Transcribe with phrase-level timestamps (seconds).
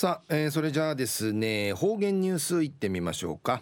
[0.00, 3.60] さあ、えー、それじゃあですね方言ニュースいってみましょうか、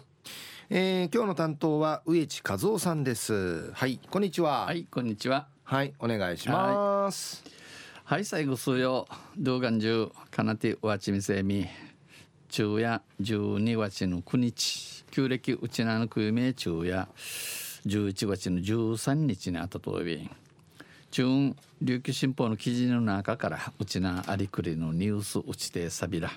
[0.69, 3.73] えー、今日の担当は植地和夫さんです。
[3.73, 4.65] はいこんにちは。
[4.65, 5.49] はいこんにちは。
[5.65, 7.43] はいお願いします。
[8.05, 9.05] はい、最後数曜
[9.37, 11.67] 動画中かなてわちみせみ。
[12.47, 15.03] 昼夜12月の9日。
[15.11, 17.09] 旧暦うちなのくゆめ昼夜。
[17.85, 20.01] 11月の13日にあったとお
[21.11, 26.29] 中琉球新報の記事の中からうちなありくりのニュースうちてさびら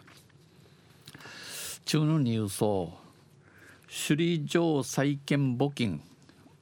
[1.85, 2.93] 中のニュースを
[4.09, 6.01] 首里城再建募金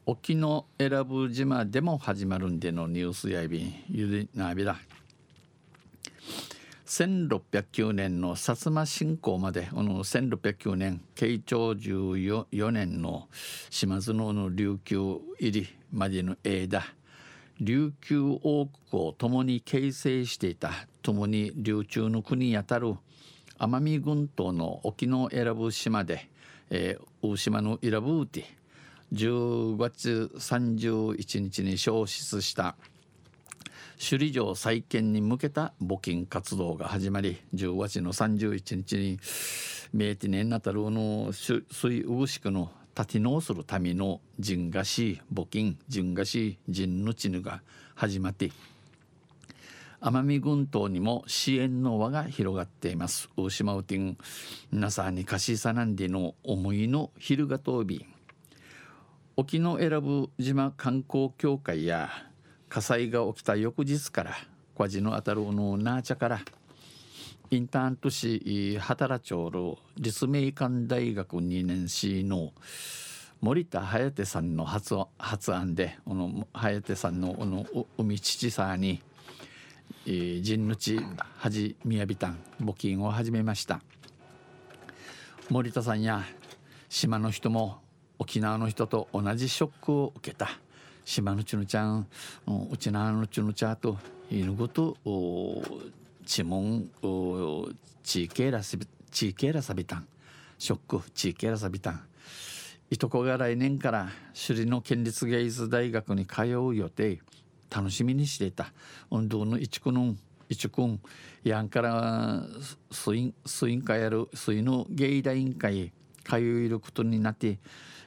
[0.07, 4.77] 沖永良部島でも始まるんでのニュースやいびんゆりなびら
[6.87, 13.29] 1609年の薩摩侵攻までこの1609年慶長14年の
[13.71, 16.83] 島津の琉球入りまでの間
[17.61, 20.71] 琉球王国を共に形成していた
[21.03, 22.95] 共に琉球の国にあたる
[23.59, 26.31] 奄美群島の沖永良部島で、
[26.71, 28.45] えー、大島のイラブーティ
[29.13, 32.77] 10月31日に消失した
[33.99, 39.19] 首里城再建に向けた募金活動が始まり10月の31日に
[39.93, 41.67] 明治年なたるの水
[42.07, 47.63] うぐしくの立て直するための人菓子募金人菓子人のちぬが
[47.95, 48.51] 始まって
[50.01, 53.29] 奄美群島にも支援の輪が広がっています。
[53.37, 54.17] 大島ウティン
[54.73, 58.07] 皆さんに貸しさなんでの思いの昼がとび
[59.37, 62.11] 沖永良部島観光協会や
[62.71, 64.35] 火災が起きた翌日から
[64.75, 66.41] 小路のあたるのナーチャから
[67.53, 72.53] インターン都市働町の立命館大学2年生の
[73.41, 77.67] 森田颯さんの発発案でこの颯さんのこの
[77.99, 79.03] 海父さに
[80.07, 81.01] 陣ぬち
[81.39, 83.81] はじみやびたん募金を始めました。
[85.49, 86.23] 森田さんや
[86.89, 87.81] 島の人も
[88.21, 90.51] 沖縄の人と同じショックを受けた。
[91.05, 92.07] 島のちぬちゃん
[92.71, 93.99] うちなのちぬちゃんと
[94.31, 94.97] 犬ごと
[96.25, 96.91] ちもん
[98.03, 100.07] ちいけらちいけらさびたん
[100.59, 102.01] ショックちいけらさびたん
[102.91, 107.21] いとこが来年から首里の県立芸術大学に通う予定
[107.71, 108.73] 楽しみにしていた
[109.11, 110.17] 運動の一区の
[110.49, 110.99] 一区
[111.45, 112.43] やんから
[112.91, 115.93] スインスイン会やるスイの芸大委員会
[116.25, 117.59] 通えることになって、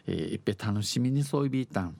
[0.06, 1.96] え、いっぺ楽しみにそういびいたん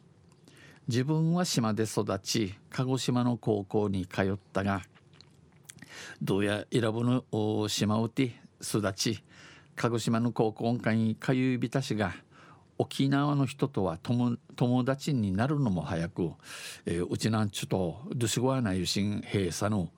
[0.88, 4.82] 自分は島で育ち鹿児島の高校に通ったが
[6.22, 9.24] どうや選ぶの島うて育ち
[9.76, 12.14] 鹿児島の高校会に通いびたしが
[12.78, 16.32] 沖縄の人とは友達になるのも早く、
[16.86, 19.90] えー、うちなんちゅとドゥシゴアナユシン閉鎖の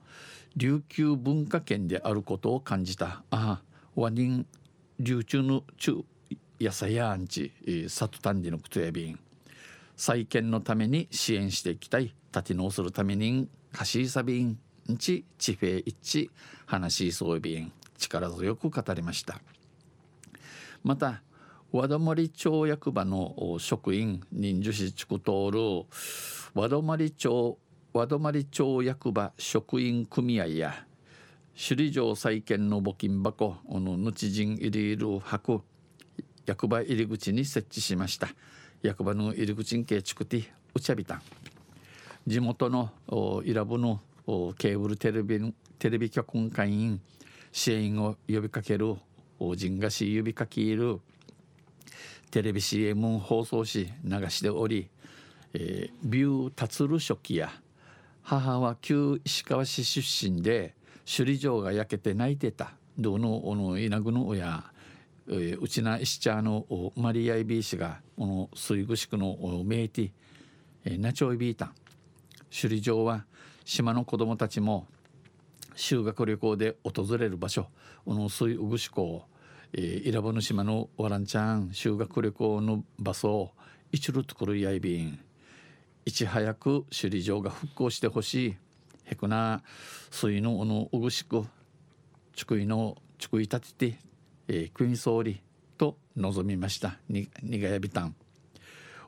[0.56, 3.22] 琉球文化圏であることを感じた。
[3.30, 3.62] ああ
[3.94, 4.46] ワニン
[4.98, 6.04] 琉球の中
[6.60, 9.18] 野菜やアンチ、えー、サトタンディのことやびん。
[9.96, 12.14] 再建のために支援していきたい。
[12.32, 14.58] 立て直するために貸しさびん。
[14.96, 16.30] ち地フェ一
[16.66, 19.40] 話しそうびん力強く語りました。
[20.84, 21.22] また
[21.72, 25.58] 和田森町役場の職員人樹市地区通る
[26.54, 27.58] 和田森町
[27.92, 30.86] 和田森町役場職員組合や
[31.54, 35.64] 首里城再建の募金箱この日人入りる箱
[36.44, 38.28] 役場入り口に設置しました。
[38.82, 41.22] 役場の入り口にけちくてうちゃびたん
[42.26, 42.90] 地元の
[43.44, 47.00] イラブのケーブルテレビテレビ局会員
[47.52, 48.96] 支援を呼びかける
[49.38, 51.00] 人がし呼びかける
[52.30, 54.90] テレビ CM 放送し流しており、
[55.54, 57.50] えー、ビュー達る初期や
[58.22, 64.64] 母は旧石川市出身で首里城が焼けて泣いてたどのおの稲具の親
[65.28, 66.66] うちな石茶の
[66.96, 71.72] マリアイビー氏がこの水具宿のメイティナチョイビータン
[72.50, 73.24] 首里城は
[73.66, 74.86] 島の子供たちも
[75.74, 77.66] 修学旅行で訪れる場所
[78.04, 79.20] この水具宿
[79.72, 83.50] えー、イラボの島のワランちゃん修学旅行の場所
[83.90, 85.18] 一路とこるやいびん
[86.04, 88.56] いち早く首里城が復興してほしい
[89.04, 89.62] へくな
[90.10, 91.44] 水のおのうぐしく
[92.36, 94.06] ちくいのちくい立てて
[94.48, 95.42] えー、国総理
[95.76, 98.14] と望みましたににがやびたん。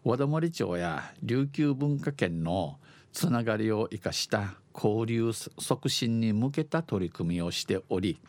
[0.05, 2.79] 和田森町や琉球文化圏の
[3.13, 8.21] つながりを生かした交流促進に向けた取り組みをしており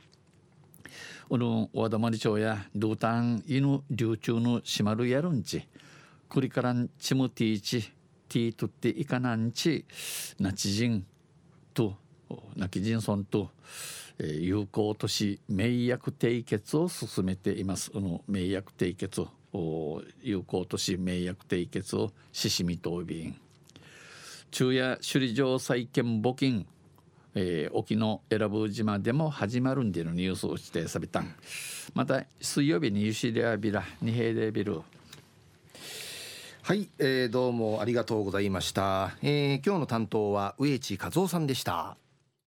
[1.27, 5.67] この和田森町やドータン犬流中の島るやるんち
[6.27, 7.81] クリカランチムティーチ
[8.27, 9.85] ティーとっていかなんち
[10.39, 11.05] ナチジン
[11.73, 11.95] と
[12.55, 13.49] ナキジンソンと
[14.19, 17.91] えー、有効都市名薬締結を進めています。
[17.95, 23.39] の名薬締結を有効都市名薬締結をししみと便
[24.51, 26.65] 昼夜首里城再建募金。
[27.35, 31.35] えー、沖永良部島でも始まるんでのニュースをしてさびたん。
[31.93, 34.81] また水曜日にユシリアビラ二平でビル。
[36.63, 41.97] はい、えー、どうもありがとうございました、えー、今日の担当は植地和夫さんでした。